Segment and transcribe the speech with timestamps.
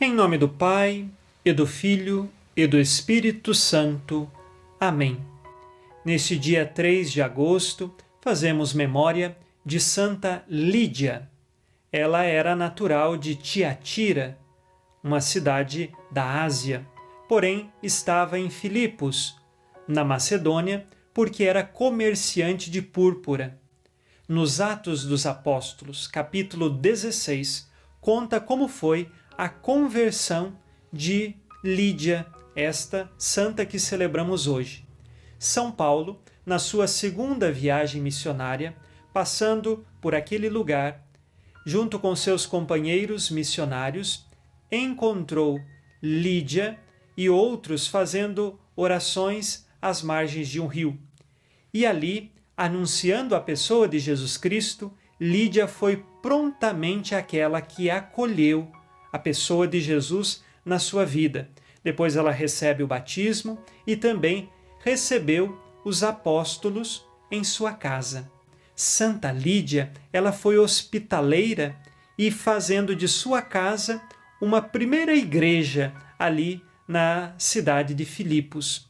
[0.00, 1.06] Em nome do Pai,
[1.44, 4.28] e do Filho, e do Espírito Santo.
[4.80, 5.24] Amém.
[6.04, 11.30] Neste dia 3 de agosto, fazemos memória de Santa Lídia.
[11.92, 14.36] Ela era natural de Tiatira,
[15.04, 16.84] uma cidade da Ásia,
[17.28, 19.36] porém estava em Filipos,
[19.86, 20.84] na Macedônia,
[21.14, 23.58] porque era comerciante de púrpura.
[24.28, 27.70] Nos Atos dos Apóstolos, capítulo 16,
[28.00, 30.56] conta como foi a conversão
[30.92, 34.86] de Lídia, esta santa que celebramos hoje.
[35.38, 38.76] São Paulo, na sua segunda viagem missionária,
[39.12, 41.06] passando por aquele lugar,
[41.64, 44.26] junto com seus companheiros missionários,
[44.70, 45.60] encontrou
[46.02, 46.78] Lídia
[47.16, 50.98] e outros fazendo orações às margens de um rio.
[51.72, 58.70] E ali, anunciando a pessoa de Jesus Cristo, Lídia foi prontamente aquela que acolheu
[59.12, 61.50] a pessoa de Jesus na sua vida.
[61.84, 64.48] Depois ela recebe o batismo e também
[64.80, 68.30] recebeu os apóstolos em sua casa.
[68.74, 71.76] Santa Lídia, ela foi hospitaleira
[72.16, 74.00] e fazendo de sua casa
[74.40, 78.88] uma primeira igreja ali na cidade de Filipos.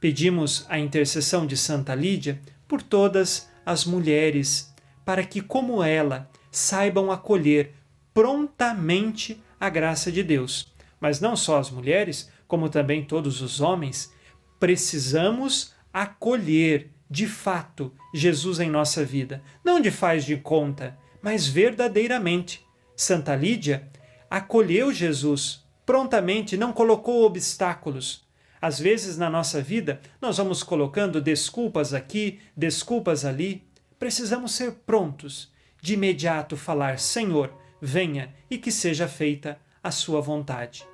[0.00, 7.10] Pedimos a intercessão de Santa Lídia por todas as mulheres, para que, como ela, saibam
[7.10, 7.74] acolher
[8.14, 10.72] prontamente a graça de Deus.
[11.00, 14.12] Mas não só as mulheres, como também todos os homens,
[14.60, 22.64] precisamos acolher de fato Jesus em nossa vida, não de faz de conta, mas verdadeiramente.
[22.96, 23.88] Santa Lídia
[24.30, 28.24] acolheu Jesus prontamente, não colocou obstáculos.
[28.60, 33.66] Às vezes na nossa vida nós vamos colocando desculpas aqui, desculpas ali.
[33.98, 37.52] Precisamos ser prontos, de imediato falar: Senhor,
[37.84, 40.86] venha e que seja feita a sua vontade.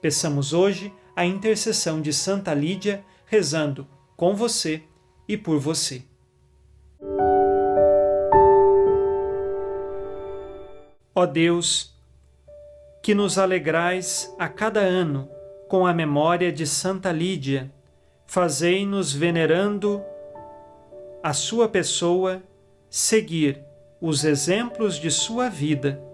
[0.00, 3.86] Peçamos hoje a intercessão de Santa Lídia, rezando
[4.16, 4.82] com você
[5.28, 6.02] e por você.
[11.14, 11.94] Ó Deus,
[13.00, 15.28] que nos alegrais a cada ano
[15.68, 17.72] com a memória de Santa Lídia,
[18.26, 20.02] fazei-nos venerando
[21.22, 22.42] a sua pessoa
[22.90, 23.62] seguir
[24.00, 26.11] os exemplos de sua vida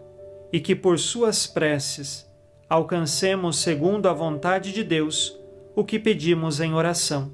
[0.53, 2.29] e que por suas preces
[2.69, 5.39] alcancemos, segundo a vontade de Deus,
[5.75, 7.33] o que pedimos em oração.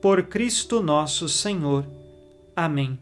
[0.00, 1.86] Por Cristo nosso Senhor.
[2.56, 2.98] Amém.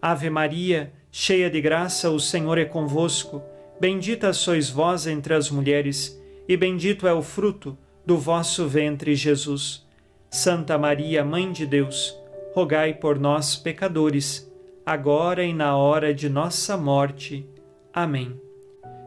[0.00, 3.42] Ave Maria, cheia de graça, o Senhor é convosco.
[3.80, 6.18] Bendita sois vós entre as mulheres,
[6.48, 9.86] e bendito é o fruto do vosso ventre, Jesus.
[10.30, 12.16] Santa Maria, Mãe de Deus,
[12.54, 14.50] rogai por nós, pecadores,
[14.84, 17.46] agora e na hora de nossa morte.
[17.92, 18.47] Amém.